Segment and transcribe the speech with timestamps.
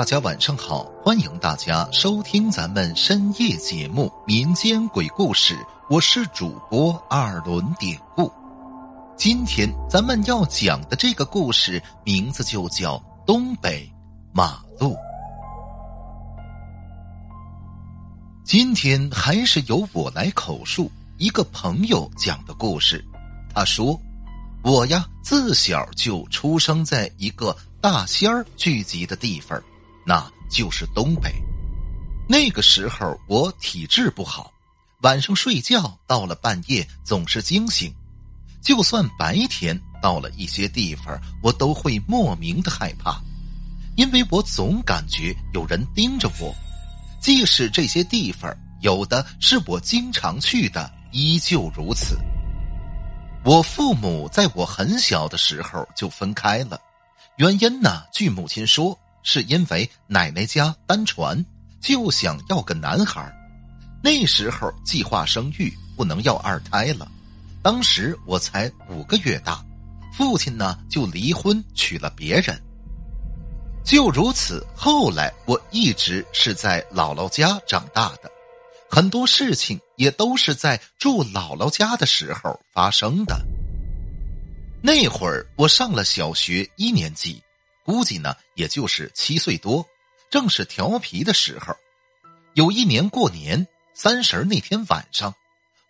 [0.00, 5.54] 大家晚上好，欢迎大家收听咱们深夜节目《民间鬼故事》，
[5.90, 8.32] 我是主播二轮典故。
[9.14, 12.96] 今天咱们要讲的这个故事名字就叫
[13.26, 13.86] 《东北
[14.32, 14.94] 马路》。
[18.42, 23.04] 今天还是由我来口述一个朋友讲的故事。
[23.54, 24.00] 他说
[24.64, 29.62] ：“我呀，自小就出生在一个大仙儿聚集的地方。”
[30.04, 31.32] 那就是东北。
[32.28, 34.52] 那个时候我体质不好，
[35.02, 37.92] 晚上睡觉到了半夜总是惊醒，
[38.62, 43.20] 就算白天到了一些地方，我都会莫名的害怕，
[43.96, 46.54] 因为我总感觉有人盯着我，
[47.20, 52.16] 即使这些地方有的是我经常去的，依旧如此。
[53.44, 56.80] 我父母在我很小的时候就分开了，
[57.38, 58.96] 原因呢，据母亲说。
[59.22, 61.44] 是因为奶奶家单传，
[61.80, 63.32] 就想要个男孩
[64.02, 67.10] 那时候计划生育，不能要二胎了。
[67.62, 69.62] 当时我才五个月大，
[70.16, 72.58] 父亲呢就离婚娶了别人。
[73.84, 78.30] 就如此，后来我一直是在姥姥家长大的，
[78.90, 83.38] 很多事情也都是在住姥姥家的时候发生的。
[84.82, 87.42] 那会儿我上了小学一年级。
[87.84, 89.86] 估计呢，也就是七岁多，
[90.30, 91.74] 正是调皮的时候。
[92.54, 95.34] 有一年过年三十那天晚上，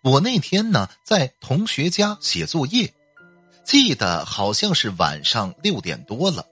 [0.03, 2.93] 我那天呢在同学家写作业，
[3.65, 6.47] 记得好像是晚上六点多了，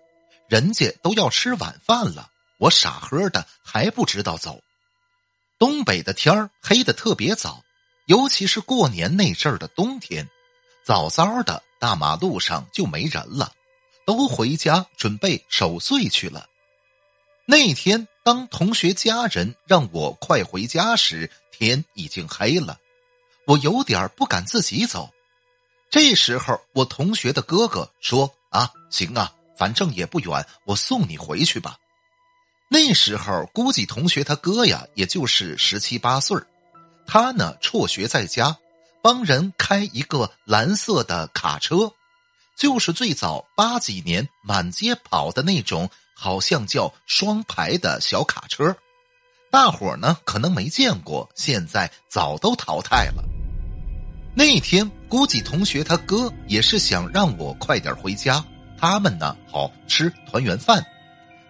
[0.48, 4.60] 人家都要吃晚饭了，我傻呵的还不知道走。
[5.58, 7.62] 东北的天儿黑的特别早，
[8.06, 10.28] 尤其是过年那阵儿的冬天，
[10.84, 13.52] 早早的大马路上就没人了。
[14.08, 16.48] 都回家准备守岁去了。
[17.44, 22.78] 那天，当同学家人让我快回家时，天已经黑了，
[23.44, 25.12] 我有点不敢自己走。
[25.90, 31.76] 这时候，我同学的哥哥说：“啊，行啊，反正也不远，我送你回去吧。”
[32.70, 36.40] 那时候，估计同学他哥呀，也就是十七八岁
[37.06, 38.56] 他呢辍学在家，
[39.02, 41.92] 帮人开一个蓝色的卡车。
[42.58, 48.76] 就是最早八几年满街跑的那种，好像叫双排的小卡车，
[49.48, 53.22] 大伙呢可能没见过，现在早都淘汰了。
[54.34, 58.44] 那天估计同学他哥也是想让我快点回家，
[58.76, 60.84] 他们呢好吃团圆饭。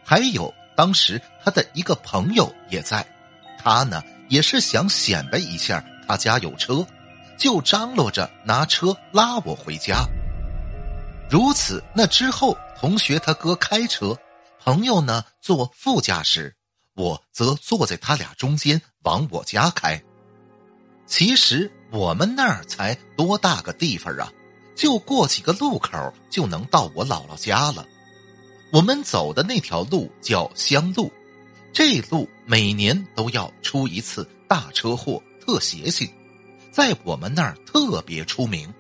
[0.05, 3.07] 还有当时他的一个朋友也在，
[3.59, 6.87] 他呢也是想显摆一下他家有车，
[7.39, 10.07] 就张罗着拿车拉我回家。
[11.31, 14.17] 如此，那之后，同学他哥开车，
[14.65, 16.57] 朋友呢坐副驾驶，
[16.95, 20.03] 我则坐在他俩中间往我家开。
[21.07, 24.33] 其实我们那儿才多大个地方啊，
[24.75, 27.87] 就过几个路口就能到我姥姥家了。
[28.73, 31.13] 我们走的那条路叫乡路，
[31.75, 36.11] 这路每年都要出一次大车祸，特邪性，
[36.71, 38.73] 在我们那儿特别出名。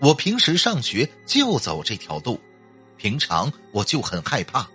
[0.00, 2.40] 我平时上学就走这条路，
[2.96, 4.68] 平常我就很害怕。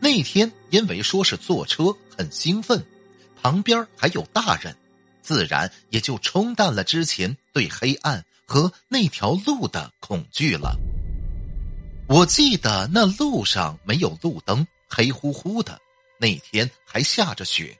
[0.00, 2.84] 那天因为说是坐车，很兴奋，
[3.40, 4.76] 旁边还有大人，
[5.22, 10.76] 自然也就冲淡了之前对黑暗和那条路的恐惧了。
[12.08, 15.80] 我记得那路上没有路灯，黑乎乎的。
[16.20, 17.78] 那天还下着雪，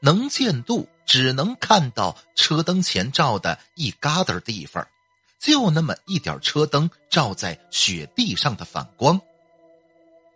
[0.00, 4.84] 能见度只能看到车灯前照的一疙瘩地方。
[5.38, 9.20] 就那么一点车灯照在雪地上的反光。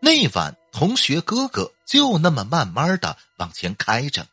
[0.00, 4.26] 那晚，同学哥哥就那么慢慢的往前开着，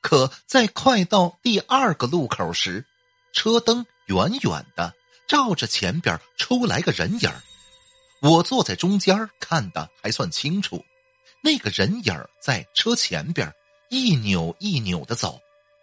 [0.00, 2.84] 可在快到第二个路口时，
[3.32, 4.94] 车灯远远的
[5.26, 7.30] 照着前边出来个人影
[8.22, 10.84] 我坐在中间看的还算清楚，
[11.42, 13.52] 那个人影在车前边
[13.90, 15.40] 一扭一扭的走，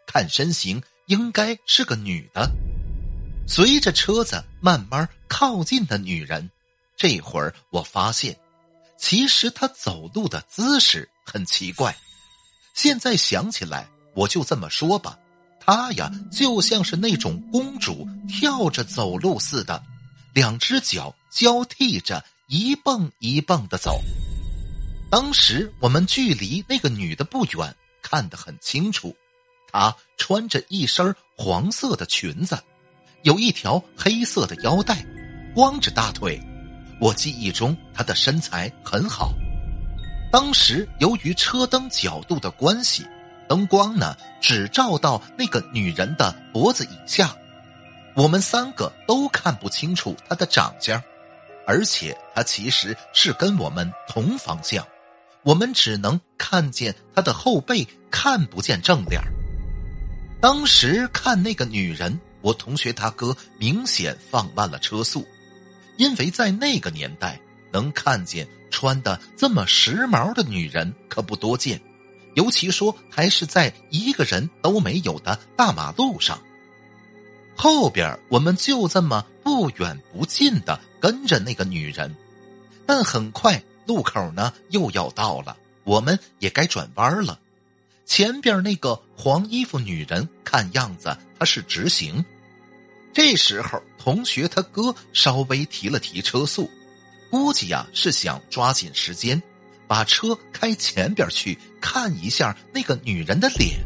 [0.07, 2.49] 看身形应该是个女的。
[3.53, 6.49] 随着车子慢慢靠近的女人，
[6.95, 8.39] 这会儿我发现，
[8.97, 11.93] 其实她走路的姿势很奇怪。
[12.73, 15.19] 现在想起来，我就这么说吧，
[15.59, 19.83] 她呀就像是那种公主跳着走路似的，
[20.33, 23.99] 两只脚交替着一蹦一蹦的走。
[25.09, 29.13] 当时我们距离那个女的不远，看得很清楚，
[29.69, 32.57] 她穿着一身黄色的裙子。
[33.23, 35.05] 有一条黑色的腰带，
[35.53, 36.41] 光着大腿。
[36.99, 39.33] 我记忆中她的身材很好。
[40.31, 43.05] 当时由于车灯角度的关系，
[43.49, 47.35] 灯光呢只照到那个女人的脖子以下，
[48.15, 51.01] 我们三个都看不清楚她的长相，
[51.67, 54.85] 而且她其实是跟我们同方向，
[55.43, 59.21] 我们只能看见她的后背，看不见正脸。
[60.39, 65.27] 当时看那个女人，我同学他哥明显放慢了车速，
[65.97, 67.39] 因为在那个年代
[67.71, 68.47] 能看见。
[68.73, 71.81] 穿的这么时髦的女人可不多见，
[72.35, 76.41] 尤其说还是在一个人都没有的大马路上。
[77.53, 82.15] 后边我们就这么不远不近的跟着那个女人，
[82.85, 87.37] 但很快路口呢又要到了，我们也该转弯了。
[88.05, 92.23] 前边那个黄衣服女人看样子她是直行，
[93.13, 96.69] 这时候同学他哥稍微提了提车速。
[97.29, 99.41] 估计呀是想抓紧时间，
[99.87, 103.79] 把车开前边去看一下那个女人的脸，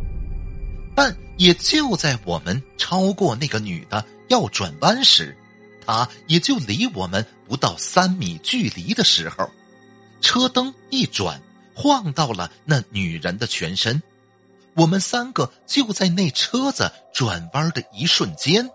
[0.96, 5.38] 但也就在我们超过那个女的要转弯时，
[5.86, 9.48] 她也就离我们不到三米距离的时候，
[10.22, 11.40] 车灯一转，
[11.76, 14.02] 晃到了那女人的全身，
[14.74, 18.68] 我们三个就在那车子转弯的一瞬间，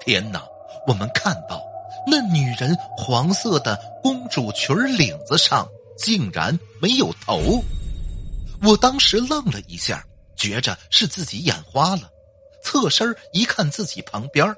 [0.00, 0.44] 天哪！
[0.86, 1.60] 我们看到。
[2.08, 7.60] 那女人黄色的公主裙领子上竟然没有头，
[8.62, 10.04] 我当时愣了一下，
[10.36, 12.08] 觉着是自己眼花了，
[12.62, 14.54] 侧身一看自己旁边，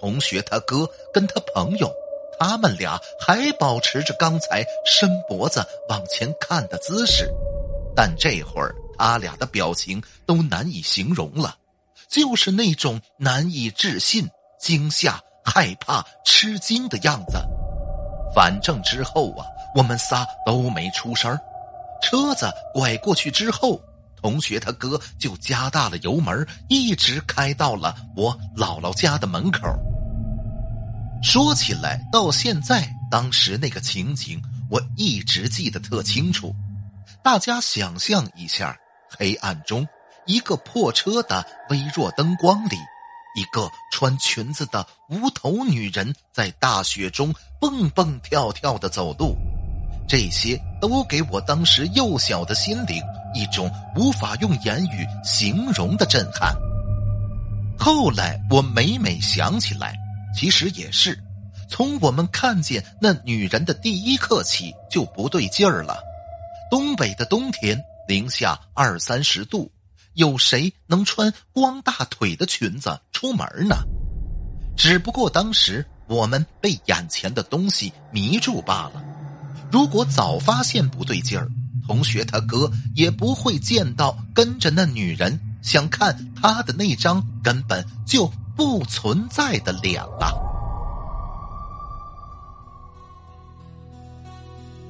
[0.00, 1.92] 同学他哥跟他朋友，
[2.38, 7.28] 他们俩还保持着刚才伸脖子往前看的姿势，
[7.96, 11.56] 但这会儿他俩的表情都难以形容了，
[12.08, 14.28] 就是那种难以置信、
[14.66, 15.22] 惊吓。
[15.48, 17.38] 害怕、吃惊的样子，
[18.34, 19.46] 反正之后啊，
[19.76, 21.38] 我们仨都没出声
[22.02, 23.80] 车子拐过去之后，
[24.20, 29.60] 同学他哥就加大了油门，一直开到了我姥姥家的门口。
[31.22, 36.52] 说起来，到现在，当时那个情景，我一直记得特清楚。
[37.22, 38.76] 大家想象一下，
[39.16, 39.86] 黑暗中，
[40.26, 42.76] 一个破车的微弱灯光里。
[43.36, 49.36] 一个穿裙子的无头女人在大雪中蹦蹦跳跳的走路，
[50.08, 53.02] 这些都给我当时幼小的心灵
[53.34, 56.56] 一种无法用言语形容的震撼。
[57.78, 59.94] 后来我每每想起来，
[60.34, 61.22] 其实也是
[61.68, 66.02] 从我们看见那女人的第一刻起就不对劲儿了。
[66.70, 67.78] 东北的冬天
[68.08, 69.70] 零下二三十度。
[70.16, 73.76] 有谁能穿光大腿的裙子出门呢？
[74.76, 79.02] 只不过当时我们被眼前的东西迷住罢了。
[79.70, 81.48] 如果早发现不对劲儿，
[81.86, 90.45] 同学他哥也不会见到跟着那女人想看他的那张根本就不存在的脸了。